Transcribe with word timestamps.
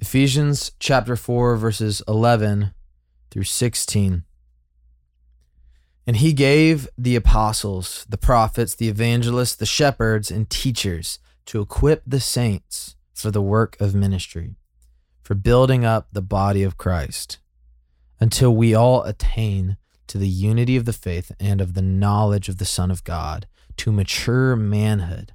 Ephesians 0.00 0.72
chapter 0.78 1.14
4, 1.14 1.56
verses 1.56 2.02
11 2.08 2.72
through 3.30 3.44
16. 3.44 4.24
And 6.06 6.16
he 6.16 6.32
gave 6.32 6.88
the 6.96 7.16
apostles, 7.16 8.06
the 8.08 8.16
prophets, 8.16 8.74
the 8.74 8.88
evangelists, 8.88 9.56
the 9.56 9.66
shepherds, 9.66 10.30
and 10.30 10.48
teachers 10.48 11.18
to 11.44 11.60
equip 11.60 12.02
the 12.06 12.18
saints 12.18 12.96
for 13.12 13.30
the 13.30 13.42
work 13.42 13.78
of 13.78 13.94
ministry, 13.94 14.54
for 15.22 15.34
building 15.34 15.84
up 15.84 16.08
the 16.10 16.22
body 16.22 16.62
of 16.62 16.78
Christ, 16.78 17.38
until 18.18 18.56
we 18.56 18.74
all 18.74 19.02
attain 19.02 19.76
to 20.06 20.16
the 20.16 20.28
unity 20.28 20.76
of 20.76 20.86
the 20.86 20.94
faith 20.94 21.30
and 21.38 21.60
of 21.60 21.74
the 21.74 21.82
knowledge 21.82 22.48
of 22.48 22.56
the 22.56 22.64
Son 22.64 22.90
of 22.90 23.04
God, 23.04 23.46
to 23.76 23.92
mature 23.92 24.56
manhood 24.56 25.34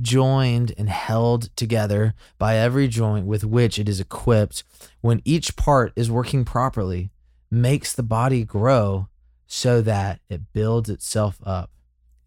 joined 0.00 0.72
and 0.78 0.88
held 0.88 1.54
together 1.56 2.14
by 2.38 2.56
every 2.56 2.88
joint 2.88 3.26
with 3.26 3.44
which 3.44 3.78
it 3.78 3.88
is 3.88 4.00
equipped, 4.00 4.64
when 5.00 5.22
each 5.24 5.56
part 5.56 5.92
is 5.96 6.10
working 6.10 6.44
properly, 6.44 7.10
makes 7.50 7.92
the 7.92 8.02
body 8.02 8.44
grow 8.44 9.08
so 9.46 9.80
that 9.82 10.20
it 10.28 10.52
builds 10.52 10.90
itself 10.90 11.38
up 11.44 11.70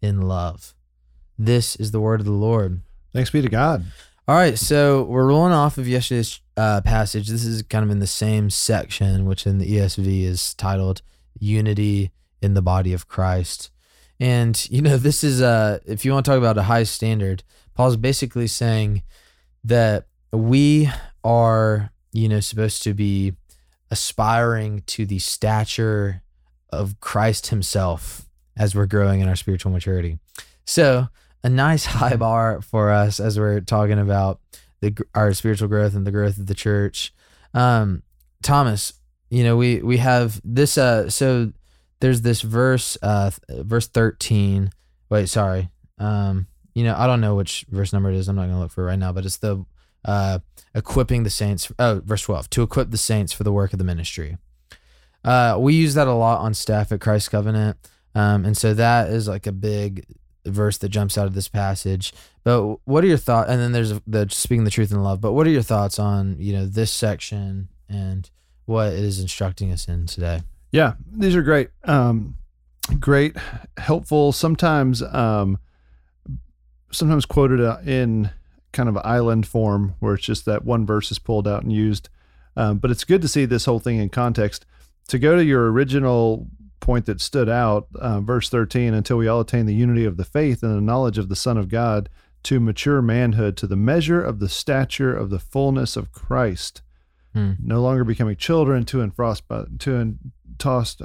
in 0.00 0.22
love. 0.22 0.74
This 1.38 1.76
is 1.76 1.90
the 1.90 2.00
word 2.00 2.20
of 2.20 2.26
the 2.26 2.32
Lord. 2.32 2.82
Thanks 3.12 3.30
be 3.30 3.42
to 3.42 3.48
God. 3.48 3.84
All 4.28 4.36
right, 4.36 4.56
so 4.56 5.02
we're 5.02 5.26
rolling 5.26 5.52
off 5.52 5.78
of 5.78 5.88
yesterday's 5.88 6.40
uh, 6.56 6.80
passage. 6.82 7.26
This 7.26 7.44
is 7.44 7.62
kind 7.62 7.84
of 7.84 7.90
in 7.90 7.98
the 7.98 8.06
same 8.06 8.50
section, 8.50 9.26
which 9.26 9.46
in 9.48 9.58
the 9.58 9.76
ESV 9.76 10.22
is 10.22 10.54
titled 10.54 11.02
Unity 11.40 12.12
in 12.40 12.54
the 12.54 12.62
Body 12.62 12.92
of 12.92 13.08
Christ. 13.08 13.71
And, 14.22 14.70
you 14.70 14.82
know, 14.82 14.98
this 14.98 15.24
is, 15.24 15.42
uh, 15.42 15.80
if 15.84 16.04
you 16.04 16.12
want 16.12 16.24
to 16.24 16.30
talk 16.30 16.38
about 16.38 16.56
a 16.56 16.62
high 16.62 16.84
standard, 16.84 17.42
Paul's 17.74 17.96
basically 17.96 18.46
saying 18.46 19.02
that 19.64 20.06
we 20.30 20.88
are, 21.24 21.90
you 22.12 22.28
know, 22.28 22.38
supposed 22.38 22.84
to 22.84 22.94
be 22.94 23.32
aspiring 23.90 24.84
to 24.86 25.06
the 25.06 25.18
stature 25.18 26.22
of 26.70 27.00
Christ 27.00 27.48
himself 27.48 28.28
as 28.56 28.76
we're 28.76 28.86
growing 28.86 29.20
in 29.22 29.28
our 29.28 29.34
spiritual 29.34 29.72
maturity. 29.72 30.20
So, 30.64 31.08
a 31.42 31.48
nice 31.48 31.84
high 31.96 32.14
bar 32.14 32.62
for 32.62 32.90
us 32.90 33.18
as 33.18 33.40
we're 33.40 33.60
talking 33.60 33.98
about 33.98 34.38
the 34.82 34.96
our 35.16 35.32
spiritual 35.32 35.66
growth 35.66 35.96
and 35.96 36.06
the 36.06 36.12
growth 36.12 36.38
of 36.38 36.46
the 36.46 36.54
church. 36.54 37.12
Um, 37.54 38.04
Thomas, 38.40 38.92
you 39.30 39.42
know, 39.42 39.56
we 39.56 39.82
we 39.82 39.96
have 39.96 40.40
this 40.44 40.78
uh 40.78 41.10
so 41.10 41.52
there's 42.02 42.20
this 42.20 42.42
verse 42.42 42.96
uh 43.02 43.30
verse 43.48 43.88
13. 43.88 44.70
Wait, 45.08 45.28
sorry. 45.28 45.70
Um 45.98 46.46
you 46.74 46.84
know, 46.84 46.94
I 46.96 47.06
don't 47.06 47.20
know 47.20 47.34
which 47.34 47.66
verse 47.68 47.92
number 47.92 48.10
it 48.10 48.16
is. 48.16 48.28
I'm 48.28 48.36
not 48.36 48.42
going 48.42 48.54
to 48.54 48.60
look 48.60 48.70
for 48.70 48.82
it 48.84 48.86
right 48.86 48.98
now, 48.98 49.12
but 49.12 49.26
it's 49.26 49.36
the 49.36 49.64
uh, 50.04 50.38
equipping 50.74 51.22
the 51.22 51.30
saints. 51.30 51.70
Oh, 51.78 52.00
verse 52.04 52.22
12 52.22 52.50
to 52.50 52.62
equip 52.62 52.90
the 52.90 52.98
saints 52.98 53.32
for 53.32 53.44
the 53.44 53.52
work 53.52 53.72
of 53.72 53.78
the 53.78 53.84
ministry. 53.84 54.38
Uh, 55.24 55.56
we 55.58 55.74
use 55.74 55.94
that 55.94 56.08
a 56.08 56.12
lot 56.12 56.40
on 56.40 56.54
staff 56.54 56.90
at 56.90 57.00
Christ 57.00 57.30
Covenant. 57.30 57.76
Um, 58.14 58.44
and 58.44 58.56
so 58.56 58.74
that 58.74 59.10
is 59.10 59.28
like 59.28 59.46
a 59.46 59.52
big 59.52 60.04
verse 60.44 60.78
that 60.78 60.88
jumps 60.88 61.16
out 61.16 61.26
of 61.26 61.34
this 61.34 61.48
passage. 61.48 62.12
But 62.42 62.78
what 62.84 63.04
are 63.04 63.06
your 63.06 63.18
thoughts? 63.18 63.50
And 63.50 63.60
then 63.60 63.72
there's 63.72 64.00
the 64.06 64.26
speaking 64.30 64.64
the 64.64 64.70
truth 64.70 64.90
in 64.90 65.02
love. 65.02 65.20
But 65.20 65.32
what 65.32 65.46
are 65.46 65.50
your 65.50 65.62
thoughts 65.62 65.98
on, 65.98 66.36
you 66.38 66.52
know, 66.52 66.66
this 66.66 66.90
section 66.90 67.68
and 67.88 68.28
what 68.64 68.92
it 68.92 69.00
is 69.00 69.20
instructing 69.20 69.70
us 69.70 69.86
in 69.86 70.06
today? 70.06 70.42
Yeah, 70.72 70.94
these 71.12 71.36
are 71.36 71.42
great. 71.42 71.68
Um, 71.84 72.36
great, 72.98 73.36
helpful. 73.76 74.32
Sometimes, 74.32 75.02
um, 75.02 75.58
sometimes 76.90 77.26
quoted 77.26 77.60
uh, 77.60 77.78
in 77.86 78.30
kind 78.72 78.88
of 78.88 78.96
island 78.98 79.46
form 79.46 79.94
where 80.00 80.14
it's 80.14 80.24
just 80.24 80.46
that 80.46 80.64
one 80.64 80.86
verse 80.86 81.10
is 81.10 81.18
pulled 81.18 81.46
out 81.46 81.62
and 81.62 81.72
used. 81.72 82.08
Um, 82.56 82.78
but 82.78 82.90
it's 82.90 83.04
good 83.04 83.22
to 83.22 83.28
see 83.28 83.44
this 83.44 83.66
whole 83.66 83.78
thing 83.78 83.98
in 83.98 84.08
context. 84.08 84.66
To 85.08 85.18
go 85.18 85.36
to 85.36 85.44
your 85.44 85.70
original 85.70 86.48
point 86.80 87.06
that 87.06 87.20
stood 87.20 87.48
out, 87.48 87.88
uh, 87.94 88.20
verse 88.20 88.48
13, 88.48 88.94
until 88.94 89.16
we 89.18 89.28
all 89.28 89.40
attain 89.40 89.66
the 89.66 89.74
unity 89.74 90.04
of 90.04 90.16
the 90.16 90.24
faith 90.24 90.62
and 90.62 90.74
the 90.74 90.80
knowledge 90.80 91.18
of 91.18 91.28
the 91.28 91.36
Son 91.36 91.56
of 91.56 91.68
God 91.68 92.08
to 92.44 92.60
mature 92.60 93.00
manhood, 93.00 93.56
to 93.58 93.66
the 93.66 93.76
measure 93.76 94.22
of 94.22 94.38
the 94.38 94.48
stature 94.48 95.14
of 95.14 95.30
the 95.30 95.38
fullness 95.38 95.96
of 95.96 96.12
Christ, 96.12 96.82
hmm. 97.32 97.52
no 97.62 97.80
longer 97.80 98.04
becoming 98.04 98.36
children 98.36 98.84
to 98.86 99.00
and 99.00 99.14
frost 99.14 99.46
by, 99.46 99.64
to 99.80 99.96
and 99.96 100.32
tossed 100.58 101.02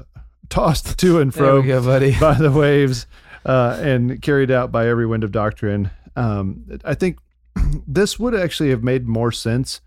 tossed 0.49 0.97
to 0.99 1.19
and 1.19 1.33
fro 1.33 1.61
go, 1.61 1.81
by 2.19 2.33
the 2.35 2.51
waves 2.51 3.05
uh, 3.45 3.77
and 3.81 4.21
carried 4.21 4.51
out 4.51 4.71
by 4.71 4.87
every 4.87 5.05
wind 5.05 5.23
of 5.23 5.31
doctrine. 5.31 5.89
Um, 6.15 6.79
I 6.83 6.93
think 6.93 7.19
this 7.87 8.19
would 8.19 8.35
actually 8.35 8.69
have 8.69 8.83
made 8.83 9.07
more 9.07 9.31
sense 9.31 9.81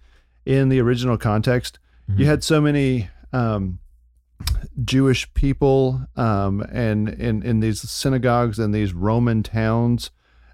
in 0.47 0.69
the 0.69 0.81
original 0.81 1.19
context. 1.19 1.79
Mm-hmm. 2.11 2.21
You 2.21 2.27
had 2.27 2.43
so 2.43 2.61
many 2.61 3.09
um, 3.33 3.79
Jewish 4.85 5.33
people 5.35 6.07
um, 6.17 6.63
and 6.73 7.09
in, 7.09 7.43
in 7.43 7.61
these 7.61 7.81
synagogues 7.89 8.59
and 8.59 8.75
these 8.75 8.93
Roman 8.93 9.43
towns. 9.43 10.11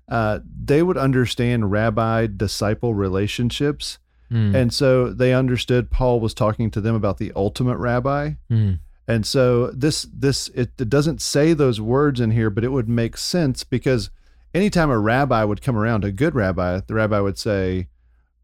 Uh, 0.08 0.38
they 0.64 0.82
would 0.82 0.96
understand 0.96 1.72
rabbi 1.72 2.26
disciple 2.28 2.94
relationships. 2.94 3.98
Mm. 4.30 4.54
And 4.54 4.74
so 4.74 5.12
they 5.12 5.34
understood 5.34 5.90
Paul 5.90 6.20
was 6.20 6.34
talking 6.34 6.70
to 6.72 6.80
them 6.80 6.94
about 6.94 7.18
the 7.18 7.32
ultimate 7.34 7.78
rabbi. 7.78 8.32
Mm. 8.50 8.80
And 9.08 9.24
so 9.24 9.68
this 9.68 10.06
this 10.12 10.48
it, 10.48 10.70
it, 10.78 10.90
doesn't 10.90 11.22
say 11.22 11.52
those 11.52 11.80
words 11.80 12.20
in 12.20 12.32
here, 12.32 12.50
but 12.50 12.64
it 12.64 12.72
would 12.72 12.88
make 12.88 13.16
sense 13.16 13.62
because 13.62 14.10
anytime 14.52 14.90
a 14.90 14.98
rabbi 14.98 15.44
would 15.44 15.62
come 15.62 15.76
around, 15.76 16.04
a 16.04 16.10
good 16.10 16.34
rabbi, 16.34 16.80
the 16.84 16.94
rabbi 16.94 17.20
would 17.20 17.38
say, 17.38 17.86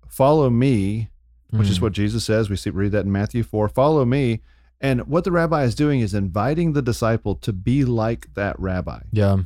"Follow 0.08 0.50
me," 0.50 1.10
which 1.50 1.66
mm. 1.66 1.70
is 1.70 1.78
hmm. 1.78 1.84
what 1.84 1.92
Jesus 1.92 2.24
says. 2.24 2.48
We 2.48 2.56
see 2.56 2.70
read 2.70 2.92
that 2.92 3.06
in 3.06 3.12
Matthew 3.12 3.42
four. 3.42 3.68
Follow 3.68 4.04
me, 4.04 4.40
and 4.80 5.08
what 5.08 5.24
the 5.24 5.32
rabbi 5.32 5.64
is 5.64 5.74
doing 5.74 6.00
is 6.00 6.14
inviting 6.14 6.72
the 6.72 6.82
disciple 6.82 7.34
to 7.36 7.52
be 7.52 7.84
like 7.84 8.32
that 8.34 8.58
rabbi. 8.60 9.00
Yeah. 9.10 9.38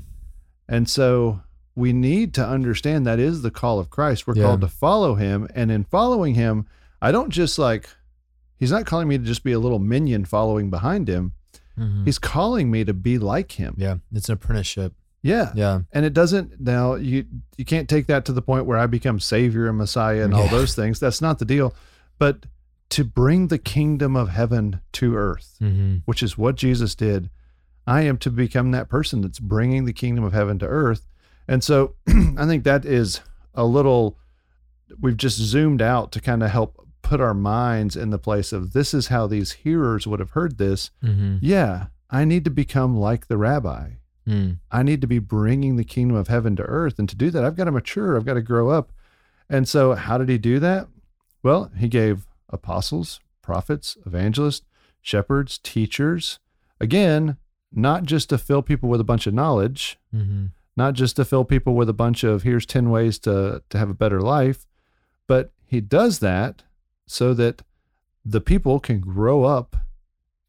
And 0.68 0.88
so 0.88 1.40
we 1.74 1.92
need 1.92 2.34
to 2.34 2.46
understand 2.46 3.06
that 3.06 3.18
is 3.18 3.40
the 3.40 3.50
call 3.50 3.78
of 3.78 3.88
Christ. 3.88 4.26
We're 4.26 4.36
yeah. 4.36 4.44
called 4.44 4.60
to 4.60 4.68
follow 4.68 5.14
him, 5.14 5.48
and 5.54 5.70
in 5.70 5.84
following 5.84 6.34
him, 6.34 6.66
I 7.00 7.10
don't 7.10 7.30
just 7.30 7.58
like 7.58 7.88
He's 8.58 8.70
not 8.70 8.86
calling 8.86 9.08
me 9.08 9.18
to 9.18 9.24
just 9.24 9.44
be 9.44 9.52
a 9.52 9.58
little 9.58 9.78
minion 9.78 10.24
following 10.24 10.70
behind 10.70 11.08
him. 11.08 11.34
Mm-hmm. 11.78 12.04
He's 12.04 12.18
calling 12.18 12.70
me 12.70 12.84
to 12.84 12.94
be 12.94 13.18
like 13.18 13.52
him. 13.52 13.74
Yeah, 13.76 13.96
it's 14.12 14.28
an 14.28 14.34
apprenticeship. 14.34 14.94
Yeah. 15.22 15.52
Yeah. 15.54 15.80
And 15.92 16.04
it 16.04 16.14
doesn't 16.14 16.60
now 16.60 16.94
you 16.94 17.26
you 17.56 17.64
can't 17.64 17.88
take 17.88 18.06
that 18.06 18.24
to 18.26 18.32
the 18.32 18.42
point 18.42 18.66
where 18.66 18.78
I 18.78 18.86
become 18.86 19.18
savior 19.18 19.68
and 19.68 19.76
messiah 19.76 20.22
and 20.22 20.32
yeah. 20.32 20.40
all 20.40 20.48
those 20.48 20.74
things. 20.74 21.00
That's 21.00 21.20
not 21.20 21.38
the 21.38 21.44
deal. 21.44 21.74
But 22.18 22.46
to 22.90 23.04
bring 23.04 23.48
the 23.48 23.58
kingdom 23.58 24.14
of 24.14 24.28
heaven 24.28 24.80
to 24.92 25.16
earth, 25.16 25.56
mm-hmm. 25.60 25.96
which 26.04 26.22
is 26.22 26.38
what 26.38 26.54
Jesus 26.54 26.94
did, 26.94 27.28
I 27.86 28.02
am 28.02 28.18
to 28.18 28.30
become 28.30 28.70
that 28.70 28.88
person 28.88 29.20
that's 29.20 29.40
bringing 29.40 29.84
the 29.84 29.92
kingdom 29.92 30.24
of 30.24 30.32
heaven 30.32 30.58
to 30.60 30.66
earth. 30.66 31.06
And 31.48 31.62
so 31.62 31.94
I 32.08 32.46
think 32.46 32.64
that 32.64 32.84
is 32.84 33.20
a 33.54 33.64
little 33.64 34.18
we've 35.00 35.16
just 35.16 35.38
zoomed 35.38 35.82
out 35.82 36.12
to 36.12 36.20
kind 36.20 36.44
of 36.44 36.50
help 36.50 36.85
put 37.06 37.20
our 37.20 37.34
minds 37.34 37.94
in 37.94 38.10
the 38.10 38.18
place 38.18 38.52
of 38.52 38.72
this 38.72 38.92
is 38.92 39.06
how 39.06 39.28
these 39.28 39.52
hearers 39.52 40.08
would 40.08 40.18
have 40.18 40.30
heard 40.30 40.58
this. 40.58 40.90
Mm-hmm. 41.04 41.36
Yeah, 41.40 41.86
I 42.10 42.24
need 42.24 42.44
to 42.44 42.50
become 42.50 42.96
like 42.96 43.28
the 43.28 43.36
rabbi. 43.36 43.90
Mm. 44.28 44.58
I 44.72 44.82
need 44.82 45.00
to 45.02 45.06
be 45.06 45.20
bringing 45.20 45.76
the 45.76 45.84
kingdom 45.84 46.16
of 46.16 46.26
heaven 46.26 46.56
to 46.56 46.64
earth. 46.64 46.98
And 46.98 47.08
to 47.08 47.14
do 47.14 47.30
that, 47.30 47.44
I've 47.44 47.54
got 47.54 47.64
to 47.64 47.70
mature, 47.70 48.16
I've 48.16 48.24
got 48.24 48.34
to 48.34 48.42
grow 48.42 48.70
up. 48.70 48.90
And 49.48 49.68
so, 49.68 49.94
how 49.94 50.18
did 50.18 50.28
he 50.28 50.36
do 50.36 50.58
that? 50.58 50.88
Well, 51.44 51.70
he 51.76 51.86
gave 51.86 52.26
apostles, 52.50 53.20
prophets, 53.40 53.96
evangelists, 54.04 54.66
shepherds, 55.00 55.58
teachers. 55.58 56.40
Again, 56.80 57.36
not 57.72 58.02
just 58.02 58.30
to 58.30 58.38
fill 58.38 58.62
people 58.62 58.88
with 58.88 59.00
a 59.00 59.04
bunch 59.04 59.28
of 59.28 59.34
knowledge, 59.34 59.96
mm-hmm. 60.12 60.46
not 60.76 60.94
just 60.94 61.14
to 61.16 61.24
fill 61.24 61.44
people 61.44 61.76
with 61.76 61.88
a 61.88 61.92
bunch 61.92 62.24
of 62.24 62.42
here's 62.42 62.66
10 62.66 62.90
ways 62.90 63.20
to, 63.20 63.62
to 63.70 63.78
have 63.78 63.90
a 63.90 63.94
better 63.94 64.20
life, 64.20 64.66
but 65.28 65.52
he 65.64 65.80
does 65.80 66.18
that 66.18 66.64
so 67.06 67.34
that 67.34 67.62
the 68.24 68.40
people 68.40 68.80
can 68.80 69.00
grow 69.00 69.44
up 69.44 69.76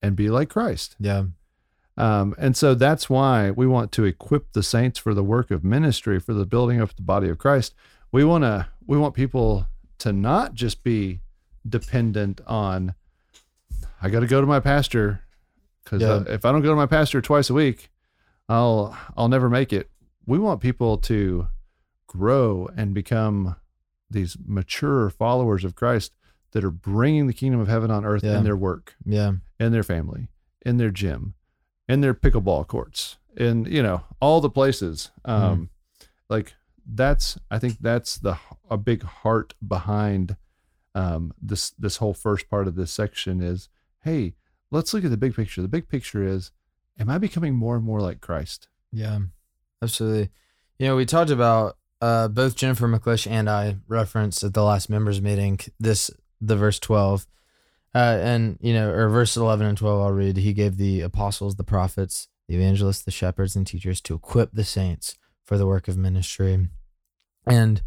and 0.01 0.15
be 0.15 0.30
like 0.30 0.50
Christ. 0.50 0.95
Yeah. 1.00 1.25
Um, 1.95 2.36
and 2.38 2.56
so 2.56 2.75
that's 2.75 3.09
why 3.09 3.51
we 3.51 3.65
want 3.65 3.92
to 3.94 4.06
equip 4.06 4.54
the 4.54 4.63
saints 4.63 5.00
for 5.00 5.13
the 5.13 5.24
work 5.24 5.50
of 5.50 5.63
ministry, 5.63 6.19
for 6.19 6.33
the 6.33 6.45
building 6.45 6.80
up 6.80 6.95
the 6.95 7.01
body 7.01 7.30
of 7.30 7.38
Christ. 7.38 7.74
We 8.12 8.24
want 8.24 8.44
to, 8.44 8.68
we 8.86 8.98
want 8.98 9.15
people 9.15 9.68
to 10.00 10.13
not 10.13 10.54
just 10.54 10.83
be 10.83 11.21
dependent 11.68 12.39
on, 12.45 12.94
I 14.01 14.09
got 14.09 14.19
to 14.19 14.27
go 14.27 14.42
to 14.42 14.48
my 14.48 14.59
pastor 14.59 15.21
because 15.83 16.01
yeah. 16.01 16.33
if 16.33 16.45
I 16.45 16.51
don't 16.51 16.62
go 16.62 16.69
to 16.69 16.75
my 16.75 16.86
pastor 16.86 17.21
twice 17.21 17.50
a 17.50 17.54
week, 17.54 17.89
I'll 18.50 18.98
I'll 19.15 19.30
never 19.30 19.50
make 19.50 19.71
it. 19.71 19.89
We 20.25 20.38
want 20.38 20.62
people 20.62 20.98
to 21.00 21.48
grow 22.07 22.69
and 22.75 22.94
become 22.94 23.56
these 24.09 24.38
mature 24.45 25.09
followers 25.09 25.63
of 25.63 25.75
Christ 25.75 26.13
that 26.57 26.63
are 26.63 26.71
bringing 26.71 27.27
the 27.27 27.33
kingdom 27.33 27.62
of 27.62 27.68
heaven 27.68 27.92
on 27.92 28.04
earth 28.04 28.24
yeah. 28.24 28.36
in 28.36 28.44
their 28.44 28.57
work, 28.57 28.95
yeah, 29.06 29.33
in 29.59 29.71
their 29.71 29.83
family, 29.83 30.27
in 30.65 30.77
their 30.77 30.89
gym, 30.89 31.36
in 31.88 32.01
their 32.01 32.15
pickleball 32.15 32.65
courts, 32.65 33.18
in 33.36 33.65
you 33.65 33.83
know 33.83 34.01
all 34.19 34.42
the 34.42 34.50
places. 34.50 35.12
Um, 35.24 35.69
mm. 36.01 36.07
Like 36.31 36.56
that's 36.83 37.38
I 37.51 37.59
think 37.59 37.77
that's 37.80 38.18
the 38.18 38.39
a 38.71 38.77
big 38.77 39.04
heart 39.04 39.54
behind 39.65 40.36
um, 40.95 41.31
this 41.39 41.69
this 41.77 41.98
whole 41.98 42.15
first 42.15 42.50
part 42.50 42.68
of 42.68 42.74
this 42.74 42.92
section 42.92 43.39
is 43.39 43.69
hey 44.01 44.33
let's 44.71 44.95
look 44.95 45.06
at 45.06 45.12
the 45.12 45.18
big 45.18 45.36
picture. 45.36 45.62
The 45.62 45.68
big 45.68 45.88
picture 45.88 46.24
is 46.24 46.50
am 47.00 47.07
I 47.07 47.19
becoming 47.19 47.54
more 47.54 47.75
and 47.75 47.86
more 47.86 48.01
like 48.01 48.19
Christ? 48.19 48.68
Yeah, 48.92 49.19
absolutely. 49.80 50.31
You 50.80 50.88
know, 50.88 50.95
we 50.95 51.06
talked 51.06 51.30
about 51.30 51.77
uh, 52.01 52.30
both 52.30 52.56
Jennifer 52.56 52.88
McClish 52.88 53.30
and 53.30 53.48
I 53.48 53.77
referenced 53.88 54.44
at 54.44 54.56
the 54.56 54.63
last 54.63 54.89
members 54.89 55.21
meeting 55.21 55.59
this 55.80 56.12
the 56.42 56.56
verse 56.56 56.80
twelve, 56.80 57.28
uh, 57.95 58.19
and 58.22 58.57
you 58.62 58.74
know, 58.74 58.92
or 58.92 59.10
verse 59.10 59.36
eleven 59.38 59.68
and 59.68 59.78
twelve. 59.78 60.01
I'll 60.01 60.12
read. 60.12 60.38
He 60.38 60.54
gave 60.54 60.78
the 60.78 61.01
apostles, 61.01 61.56
the 61.56 61.63
prophets, 61.63 62.28
the 62.48 62.56
evangelists, 62.56 63.01
the 63.01 63.12
shepherds, 63.12 63.56
and 63.56 63.66
teachers 63.66 64.01
to 64.01 64.16
equip 64.16 64.51
the 64.51 64.63
saints 64.63 65.18
for 65.45 65.57
the 65.57 65.68
work 65.68 65.88
of 65.88 65.98
ministry. 65.98 66.68
And 67.45 67.81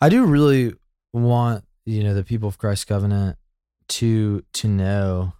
I 0.00 0.08
do 0.08 0.24
really 0.24 0.74
want 1.12 1.64
you 1.84 2.02
know 2.02 2.14
the 2.14 2.24
people 2.24 2.48
of 2.48 2.58
Christ 2.58 2.86
Covenant 2.86 3.36
to 3.88 4.44
to 4.52 4.68
know 4.68 5.32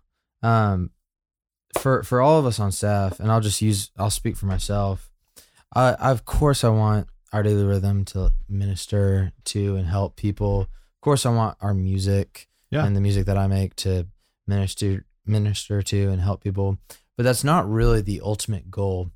um 0.43 0.91
for 1.79 2.03
for 2.03 2.21
all 2.21 2.39
of 2.39 2.47
us 2.47 2.61
on 2.61 2.73
staff 2.73 3.19
and 3.21 3.31
I'll 3.31 3.41
just 3.41 3.63
use 3.63 3.91
I'll 3.97 4.11
speak 4.11 4.37
for 4.37 4.47
myself 4.47 5.11
I, 5.75 5.95
of 5.95 6.25
course 6.25 6.65
I 6.65 6.69
want 6.69 7.09
our 7.33 7.43
daily 7.43 7.65
rhythm 7.65 8.05
to 8.07 8.33
minister 8.49 9.33
to 9.47 9.77
and 9.77 9.87
help 9.87 10.17
people 10.17 10.69
course 11.03 11.27
I 11.27 11.31
want 11.31 11.59
our 11.61 11.75
music 11.75 12.49
yeah. 12.71 12.85
and 12.85 12.97
the 12.97 13.01
music 13.01 13.27
that 13.27 13.37
I 13.37 13.47
make 13.47 13.77
to 13.77 14.07
minister 14.47 15.05
minister 15.25 15.83
to 15.83 16.09
and 16.11 16.21
help 16.21 16.43
people 16.43 16.79
but 17.17 17.23
that's 17.23 17.45
not 17.45 17.71
really 17.71 18.01
the 18.01 18.21
ultimate 18.23 18.71
goal 18.71 19.11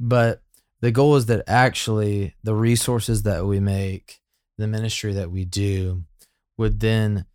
but 0.00 0.42
the 0.80 0.90
goal 0.90 1.16
is 1.16 1.26
that 1.26 1.44
actually 1.46 2.34
the 2.42 2.54
resources 2.54 3.22
that 3.22 3.46
we 3.46 3.60
make 3.60 4.20
the 4.58 4.66
ministry 4.66 5.12
that 5.12 5.30
we 5.30 5.44
do 5.44 6.04
would 6.56 6.80
then 6.80 7.26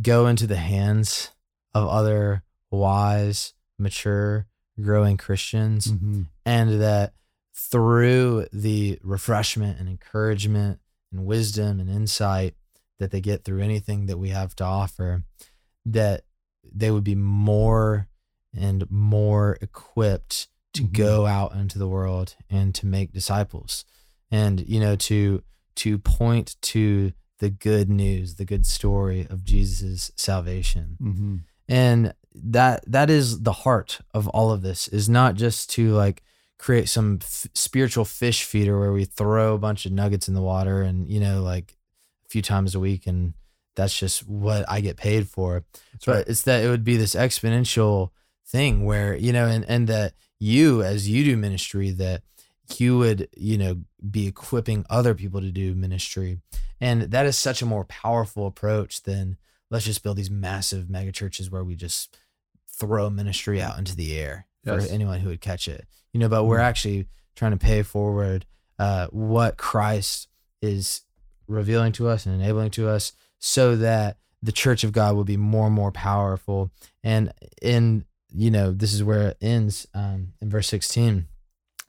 go 0.00 0.26
into 0.26 0.46
the 0.46 0.56
hands 0.56 1.30
of 1.72 1.88
other 1.88 2.42
wise, 2.70 3.54
mature, 3.78 4.46
growing 4.80 5.16
Christians, 5.16 5.88
mm-hmm. 5.88 6.22
and 6.44 6.80
that 6.80 7.14
through 7.54 8.46
the 8.52 8.98
refreshment 9.02 9.78
and 9.78 9.88
encouragement 9.88 10.80
and 11.12 11.24
wisdom 11.24 11.80
and 11.80 11.88
insight 11.88 12.54
that 12.98 13.10
they 13.10 13.20
get 13.20 13.44
through 13.44 13.62
anything 13.62 14.06
that 14.06 14.18
we 14.18 14.30
have 14.30 14.54
to 14.56 14.64
offer, 14.64 15.24
that 15.84 16.22
they 16.64 16.90
would 16.90 17.04
be 17.04 17.14
more 17.14 18.08
and 18.56 18.88
more 18.90 19.58
equipped 19.60 20.48
to 20.72 20.82
mm-hmm. 20.82 20.92
go 20.92 21.26
out 21.26 21.54
into 21.54 21.78
the 21.78 21.88
world 21.88 22.36
and 22.50 22.74
to 22.74 22.86
make 22.86 23.12
disciples 23.12 23.84
and 24.30 24.66
you 24.68 24.80
know 24.80 24.96
to 24.96 25.42
to 25.74 25.98
point 25.98 26.56
to 26.62 27.12
the 27.38 27.50
good 27.50 27.90
news, 27.90 28.36
the 28.36 28.44
good 28.44 28.66
story 28.66 29.26
of 29.28 29.44
Jesus' 29.44 30.12
salvation. 30.16 30.96
Mm-hmm. 31.02 31.36
And 31.68 32.14
that 32.34 32.84
that 32.86 33.10
is 33.10 33.42
the 33.42 33.52
heart 33.52 34.00
of 34.12 34.28
all 34.28 34.50
of 34.50 34.62
this 34.62 34.88
is 34.88 35.08
not 35.08 35.34
just 35.34 35.70
to 35.70 35.92
like 35.92 36.22
create 36.58 36.88
some 36.88 37.18
f- 37.22 37.46
spiritual 37.54 38.04
fish 38.04 38.44
feeder 38.44 38.78
where 38.78 38.92
we 38.92 39.04
throw 39.04 39.54
a 39.54 39.58
bunch 39.58 39.86
of 39.86 39.92
nuggets 39.92 40.26
in 40.26 40.34
the 40.34 40.42
water 40.42 40.82
and 40.82 41.08
you 41.08 41.20
know 41.20 41.42
like 41.42 41.76
few 42.34 42.42
times 42.42 42.74
a 42.74 42.80
week 42.80 43.06
and 43.06 43.32
that's 43.76 43.96
just 43.96 44.28
what 44.28 44.64
I 44.68 44.80
get 44.80 44.96
paid 44.96 45.28
for. 45.28 45.62
That's 45.92 46.04
but 46.04 46.12
right. 46.16 46.24
it's 46.26 46.42
that 46.42 46.64
it 46.64 46.68
would 46.68 46.82
be 46.82 46.96
this 46.96 47.14
exponential 47.14 48.10
thing 48.44 48.84
where 48.84 49.16
you 49.16 49.32
know 49.32 49.46
and 49.46 49.64
and 49.68 49.86
that 49.86 50.14
you 50.40 50.82
as 50.82 51.08
you 51.08 51.24
do 51.24 51.36
ministry 51.36 51.90
that 51.90 52.22
you 52.76 52.98
would 52.98 53.28
you 53.36 53.56
know 53.56 53.82
be 54.10 54.26
equipping 54.26 54.84
other 54.90 55.14
people 55.14 55.40
to 55.40 55.52
do 55.52 55.74
ministry 55.74 56.40
and 56.80 57.02
that 57.02 57.24
is 57.24 57.38
such 57.38 57.62
a 57.62 57.66
more 57.66 57.84
powerful 57.84 58.46
approach 58.46 59.02
than 59.04 59.38
let's 59.70 59.84
just 59.84 60.02
build 60.02 60.16
these 60.16 60.30
massive 60.30 60.90
mega 60.90 61.10
churches 61.10 61.50
where 61.50 61.64
we 61.64 61.74
just 61.74 62.18
throw 62.68 63.08
ministry 63.08 63.62
out 63.62 63.78
into 63.78 63.96
the 63.96 64.18
air 64.18 64.46
yes. 64.64 64.86
for 64.86 64.92
anyone 64.92 65.20
who 65.20 65.30
would 65.30 65.40
catch 65.40 65.66
it 65.66 65.86
you 66.12 66.20
know 66.20 66.28
but 66.28 66.44
we're 66.44 66.56
mm-hmm. 66.56 66.64
actually 66.64 67.06
trying 67.36 67.52
to 67.52 67.56
pay 67.56 67.82
forward 67.82 68.44
uh, 68.78 69.06
what 69.06 69.56
christ 69.56 70.28
is 70.60 71.00
revealing 71.46 71.92
to 71.92 72.08
us 72.08 72.26
and 72.26 72.34
enabling 72.40 72.70
to 72.70 72.88
us 72.88 73.12
so 73.38 73.76
that 73.76 74.16
the 74.42 74.52
church 74.52 74.84
of 74.84 74.92
god 74.92 75.14
will 75.14 75.24
be 75.24 75.36
more 75.36 75.66
and 75.66 75.74
more 75.74 75.92
powerful 75.92 76.70
and 77.02 77.32
in 77.62 78.04
you 78.32 78.50
know 78.50 78.72
this 78.72 78.92
is 78.92 79.02
where 79.02 79.28
it 79.28 79.36
ends 79.40 79.86
um, 79.94 80.32
in 80.40 80.50
verse 80.50 80.68
16 80.68 81.26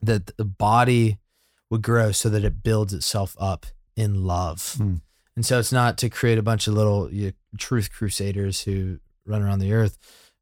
that 0.02 0.36
the 0.36 0.44
body 0.44 1.18
would 1.70 1.82
grow 1.82 2.12
so 2.12 2.28
that 2.28 2.44
it 2.44 2.62
builds 2.62 2.92
itself 2.92 3.36
up 3.38 3.66
in 3.96 4.24
love. 4.24 4.76
Mm. 4.78 5.00
And 5.34 5.44
so 5.44 5.58
it's 5.58 5.72
not 5.72 5.98
to 5.98 6.08
create 6.08 6.38
a 6.38 6.42
bunch 6.42 6.66
of 6.66 6.74
little 6.74 7.12
you 7.12 7.26
know, 7.26 7.32
truth 7.58 7.92
crusaders 7.92 8.62
who 8.62 9.00
run 9.26 9.42
around 9.42 9.58
the 9.58 9.72
earth, 9.72 9.98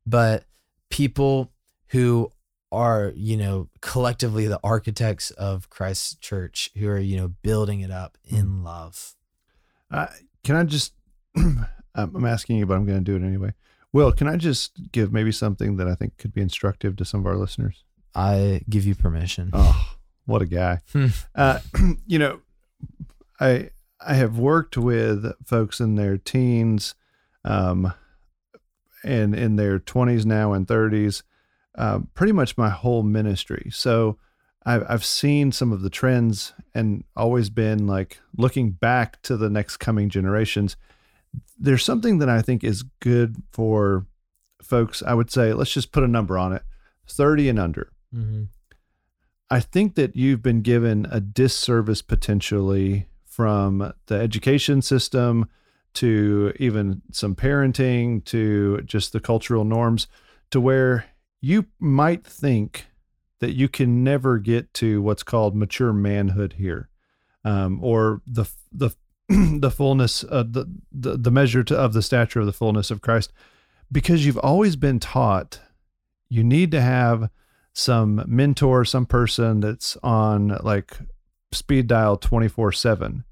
but 0.07 0.45
people 0.91 1.51
who 1.89 2.31
are, 2.75 3.13
you 3.15 3.37
know, 3.37 3.69
collectively 3.81 4.47
the 4.47 4.61
architects 4.63 5.31
of 5.33 5.71
Christ's 5.71 6.17
church 6.17 6.71
who 6.77 6.89
are, 6.89 6.99
you 6.99 7.17
know, 7.17 7.29
building 7.29 7.81
it 7.81 7.91
up 7.91 8.19
in 8.25 8.47
mm. 8.47 8.65
love. 8.65 9.15
Uh, 9.91 10.09
can 10.43 10.57
I 10.57 10.65
just, 10.65 10.93
I'm 11.95 12.25
asking 12.25 12.57
you, 12.57 12.67
but 12.67 12.75
I'm 12.75 12.87
going 12.87 13.03
to 13.03 13.05
do 13.05 13.17
it 13.17 13.27
anyway. 13.27 13.55
Will, 13.93 14.11
can 14.11 14.27
I 14.27 14.37
just 14.37 14.73
give 14.91 15.13
maybe 15.13 15.31
something 15.31 15.77
that 15.77 15.87
I 15.87 15.95
think 15.95 16.19
could 16.19 16.33
be 16.33 16.41
instructive 16.41 16.97
to 16.97 17.05
some 17.05 17.21
of 17.21 17.27
our 17.27 17.37
listeners? 17.37 17.85
I 18.15 18.63
give 18.69 18.85
you 18.85 18.95
permission. 18.95 19.51
Oh, 19.53 19.95
what 20.27 20.43
a 20.43 20.47
guy. 20.47 20.81
Hmm. 20.93 21.07
uh, 21.35 21.61
you 22.07 22.19
know, 22.19 22.41
I 23.39 23.71
I 24.05 24.15
have 24.15 24.39
worked 24.39 24.77
with 24.77 25.33
folks 25.47 25.81
in 25.81 25.95
their 25.95 26.19
teens, 26.19 26.95
um, 27.45 27.93
and 29.03 29.35
in 29.35 29.57
their 29.57 29.79
twenties 29.79 30.27
now 30.27 30.53
and 30.53 30.67
thirties, 30.67 31.23
uh, 31.77 32.01
pretty 32.15 32.33
much 32.33 32.57
my 32.57 32.71
whole 32.71 33.03
ministry. 33.03 33.71
So 33.73 34.19
I've 34.65 34.85
I've 34.89 35.05
seen 35.05 35.53
some 35.53 35.73
of 35.73 35.83
the 35.83 35.91
trends 35.91 36.53
and 36.75 37.05
always 37.17 37.51
been 37.51 37.87
like 37.87 38.21
looking 38.37 38.71
back 38.71 39.21
to 39.23 39.37
the 39.37 39.51
next 39.51 39.79
coming 39.79 40.09
generations. 40.09 40.77
There's 41.59 41.85
something 41.85 42.19
that 42.19 42.29
I 42.29 42.43
think 42.43 42.65
is 42.65 42.85
good 43.01 43.37
for 43.53 44.07
folks. 44.63 45.03
I 45.03 45.15
would 45.15 45.31
say 45.31 45.53
let's 45.53 45.73
just 45.73 45.93
put 45.93 46.05
a 46.05 46.09
number 46.09 46.39
on 46.39 46.53
it, 46.53 46.63
thirty 47.09 47.49
and 47.49 47.59
under. 47.59 47.93
Mm-hmm. 48.15 48.45
I 49.51 49.61
think 49.61 49.95
that 49.97 50.17
you've 50.17 50.43
been 50.43 50.63
given 50.63 51.07
a 51.11 51.21
disservice 51.21 52.03
potentially 52.03 53.07
from 53.27 53.93
the 54.07 54.15
education 54.15 54.81
system 54.81 55.49
to 55.95 56.53
even 56.59 57.03
some 57.13 57.35
parenting 57.35 58.25
to 58.25 58.81
just 58.83 59.13
the 59.13 59.21
cultural 59.21 59.65
norms 59.65 60.09
to 60.51 60.61
where 60.61 61.05
you 61.45 61.67
might 61.79 62.25
think 62.25 62.87
that 63.41 63.55
you 63.55 63.69
can 63.69 64.03
never 64.03 64.39
get 64.39 64.73
to 64.75 65.03
what's 65.03 65.23
called 65.23 65.55
mature 65.55 65.93
manhood 65.93 66.55
here 66.59 66.89
um, 67.45 67.79
or 67.83 68.23
the 68.27 68.45
the 68.73 68.91
the 69.29 69.71
fullness 69.71 70.23
of 70.23 70.53
the, 70.53 70.67
the 70.93 71.17
the 71.17 71.31
measure 71.31 71.63
to, 71.65 71.77
of 71.77 71.93
the 71.93 72.03
stature 72.03 72.41
of 72.41 72.47
the 72.47 72.53
fullness 72.53 72.91
of 72.91 73.01
Christ 73.01 73.33
because 73.93 74.25
you've 74.25 74.39
always 74.39 74.77
been 74.77 74.99
taught 74.99 75.61
you 76.29 76.43
need 76.43 76.71
to 76.73 76.81
have 76.81 77.31
some 77.73 78.25
mentor, 78.27 78.85
some 78.85 79.07
person 79.07 79.61
that's 79.61 79.97
on 80.03 80.59
like 80.63 80.97
speed 81.53 81.87
dial 81.87 82.17
24 82.17 82.73
7. 82.73 83.25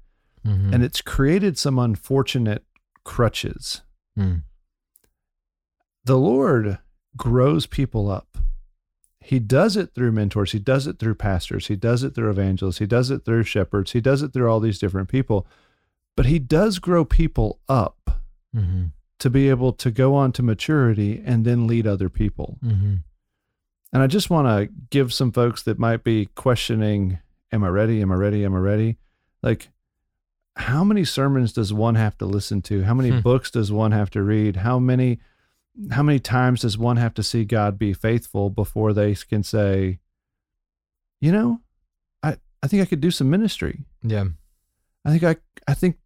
Mm-hmm. 0.45 0.73
And 0.73 0.83
it's 0.83 1.01
created 1.01 1.57
some 1.57 1.79
unfortunate 1.79 2.63
crutches. 3.03 3.81
Mm. 4.17 4.43
The 6.05 6.17
Lord 6.17 6.79
grows 7.17 7.65
people 7.65 8.09
up. 8.09 8.37
He 9.19 9.39
does 9.39 9.77
it 9.77 9.91
through 9.95 10.11
mentors. 10.11 10.51
He 10.51 10.59
does 10.59 10.85
it 10.85 10.99
through 10.99 11.15
pastors. 11.15 11.67
He 11.67 11.77
does 11.77 12.03
it 12.03 12.13
through 12.13 12.29
evangelists. 12.29 12.79
He 12.79 12.85
does 12.85 13.09
it 13.09 13.23
through 13.23 13.43
shepherds. 13.43 13.93
He 13.93 14.01
does 14.01 14.21
it 14.21 14.33
through 14.33 14.51
all 14.51 14.59
these 14.59 14.79
different 14.79 15.07
people. 15.07 15.47
But 16.17 16.25
he 16.25 16.39
does 16.39 16.79
grow 16.79 17.05
people 17.05 17.59
up 17.69 18.19
mm-hmm. 18.55 18.87
to 19.19 19.29
be 19.29 19.49
able 19.49 19.71
to 19.73 19.91
go 19.91 20.13
on 20.13 20.33
to 20.33 20.43
maturity 20.43 21.23
and 21.25 21.45
then 21.45 21.67
lead 21.67 21.87
other 21.87 22.09
people. 22.09 22.57
Mm-hmm. 22.63 22.95
And 23.93 24.03
I 24.03 24.07
just 24.07 24.29
want 24.29 24.47
to 24.47 24.73
give 24.89 25.13
some 25.13 25.31
folks 25.31 25.63
that 25.63 25.79
might 25.79 26.03
be 26.03 26.25
questioning, 26.35 27.19
am 27.51 27.63
I 27.63 27.69
ready? 27.69 28.01
Am 28.01 28.11
I 28.11 28.15
ready? 28.15 28.43
Am 28.43 28.55
I 28.55 28.59
ready? 28.59 28.97
Like, 29.41 29.69
how 30.55 30.83
many 30.83 31.05
sermons 31.05 31.53
does 31.53 31.71
one 31.71 31.95
have 31.95 32.17
to 32.17 32.25
listen 32.25 32.61
to? 32.63 32.83
How 32.83 32.93
many 32.93 33.09
hmm. 33.09 33.19
books 33.21 33.49
does 33.51 33.71
one 33.71 33.91
have 33.91 34.09
to 34.11 34.21
read? 34.21 34.57
How 34.57 34.79
many 34.79 35.19
how 35.91 36.03
many 36.03 36.19
times 36.19 36.61
does 36.61 36.77
one 36.77 36.97
have 36.97 37.13
to 37.15 37.23
see 37.23 37.45
God 37.45 37.79
be 37.79 37.93
faithful 37.93 38.49
before 38.49 38.93
they 38.93 39.15
can 39.15 39.43
say, 39.43 39.99
you 41.19 41.31
know, 41.31 41.61
I, 42.21 42.37
I 42.61 42.67
think 42.67 42.81
I 42.81 42.85
could 42.85 43.01
do 43.01 43.11
some 43.11 43.29
ministry. 43.29 43.85
Yeah. 44.03 44.25
I 45.05 45.09
think 45.09 45.23
I, 45.23 45.35
I 45.67 45.73
think 45.73 45.97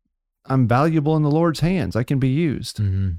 I'm 0.45 0.67
valuable 0.67 1.15
in 1.17 1.23
the 1.23 1.31
Lord's 1.31 1.59
hands. 1.59 1.95
I 1.95 2.03
can 2.03 2.19
be 2.19 2.29
used. 2.29 2.77
Mm-hmm. 2.77 3.11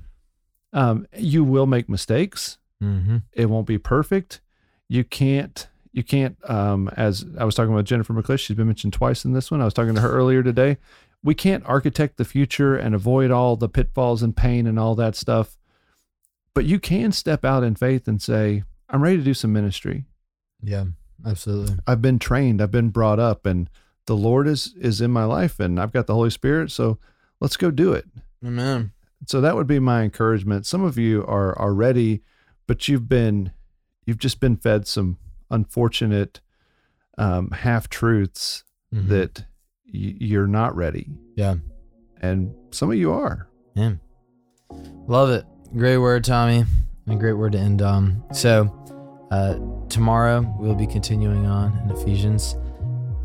Um, 0.72 1.06
you 1.16 1.44
will 1.44 1.66
make 1.66 1.88
mistakes. 1.88 2.58
Mm-hmm. 2.82 3.18
It 3.32 3.46
won't 3.46 3.66
be 3.66 3.78
perfect. 3.78 4.40
You 4.88 5.04
can't, 5.04 5.68
you 5.92 6.02
can't, 6.02 6.36
um, 6.48 6.88
as 6.96 7.26
I 7.38 7.44
was 7.44 7.54
talking 7.54 7.74
with 7.74 7.86
Jennifer 7.86 8.14
McClish, 8.14 8.40
she's 8.40 8.56
been 8.56 8.66
mentioned 8.66 8.92
twice 8.92 9.24
in 9.24 9.32
this 9.32 9.50
one. 9.50 9.60
I 9.60 9.64
was 9.64 9.74
talking 9.74 9.94
to 9.94 10.00
her 10.00 10.10
earlier 10.10 10.42
today. 10.42 10.78
We 11.22 11.34
can't 11.34 11.66
architect 11.66 12.16
the 12.16 12.24
future 12.24 12.76
and 12.76 12.94
avoid 12.94 13.30
all 13.30 13.56
the 13.56 13.68
pitfalls 13.68 14.22
and 14.22 14.36
pain 14.36 14.66
and 14.66 14.78
all 14.78 14.94
that 14.94 15.16
stuff. 15.16 15.58
But 16.58 16.64
you 16.66 16.80
can 16.80 17.12
step 17.12 17.44
out 17.44 17.62
in 17.62 17.76
faith 17.76 18.08
and 18.08 18.20
say, 18.20 18.64
I'm 18.88 19.00
ready 19.00 19.16
to 19.18 19.22
do 19.22 19.32
some 19.32 19.52
ministry. 19.52 20.06
Yeah, 20.60 20.86
absolutely. 21.24 21.76
I've 21.86 22.02
been 22.02 22.18
trained, 22.18 22.60
I've 22.60 22.72
been 22.72 22.88
brought 22.88 23.20
up, 23.20 23.46
and 23.46 23.70
the 24.06 24.16
Lord 24.16 24.48
is 24.48 24.74
is 24.76 25.00
in 25.00 25.12
my 25.12 25.22
life 25.22 25.60
and 25.60 25.78
I've 25.78 25.92
got 25.92 26.08
the 26.08 26.14
Holy 26.14 26.30
Spirit. 26.30 26.72
So 26.72 26.98
let's 27.40 27.56
go 27.56 27.70
do 27.70 27.92
it. 27.92 28.06
Amen. 28.44 28.90
So 29.28 29.40
that 29.40 29.54
would 29.54 29.68
be 29.68 29.78
my 29.78 30.02
encouragement. 30.02 30.66
Some 30.66 30.82
of 30.82 30.98
you 30.98 31.24
are 31.28 31.56
are 31.56 31.72
ready, 31.72 32.22
but 32.66 32.88
you've 32.88 33.08
been 33.08 33.52
you've 34.04 34.18
just 34.18 34.40
been 34.40 34.56
fed 34.56 34.88
some 34.88 35.16
unfortunate 35.52 36.40
um, 37.18 37.52
half 37.52 37.88
truths 37.88 38.64
Mhm. 38.92 39.06
that 39.10 39.38
y- 39.94 40.16
you're 40.18 40.48
not 40.48 40.74
ready, 40.74 41.08
Yeah. 41.36 41.54
and 42.20 42.52
some 42.72 42.90
of 42.90 42.96
you 42.98 43.12
are. 43.12 43.48
Yeah. 43.76 43.92
Love 45.06 45.30
it. 45.30 45.44
Great 45.76 45.98
word, 45.98 46.24
Tommy. 46.24 46.64
And 47.06 47.14
a 47.14 47.16
great 47.16 47.34
word 47.34 47.52
to 47.52 47.58
end 47.58 47.82
on. 47.82 48.24
So, 48.32 48.72
uh, 49.30 49.58
tomorrow 49.90 50.40
we'll 50.58 50.74
be 50.74 50.86
continuing 50.86 51.44
on 51.44 51.78
in 51.84 51.90
Ephesians. 51.90 52.56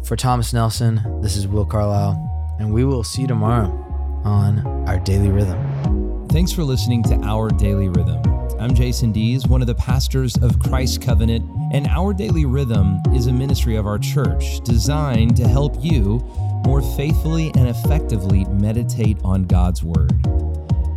For 0.04 0.18
Thomas 0.18 0.52
Nelson, 0.52 1.22
this 1.22 1.38
is 1.38 1.48
Will 1.48 1.66
Carlisle, 1.66 2.58
and 2.60 2.74
we 2.74 2.84
will 2.84 3.04
see 3.06 3.22
you 3.22 3.28
tomorrow 3.30 3.70
on 4.26 4.60
our 4.90 5.00
daily 5.00 5.30
rhythm. 5.30 6.28
Thanks 6.28 6.52
for 6.52 6.64
listening 6.64 7.02
to 7.04 7.16
Our 7.24 7.50
Daily 7.50 7.88
Rhythm. 7.88 8.22
I'm 8.60 8.74
Jason 8.74 9.14
Dees, 9.14 9.48
one 9.48 9.62
of 9.62 9.68
the 9.68 9.76
pastors 9.76 10.36
of 10.38 10.60
Christ 10.60 11.02
Covenant, 11.02 11.50
and 11.72 11.88
Our 11.88 12.14
Daily 12.14 12.44
Rhythm 12.44 13.00
is 13.14 13.28
a 13.28 13.34
ministry 13.34 13.78
of 13.78 13.88
our 13.88 13.98
church 13.98 14.60
designed 14.66 15.38
to 15.38 15.48
help 15.48 15.78
you 15.80 16.18
more 16.66 16.82
faithfully 16.82 17.52
and 17.56 17.70
effectively 17.70 18.44
meditate 18.46 19.18
on 19.24 19.46
God's 19.46 19.82
Word. 19.82 20.12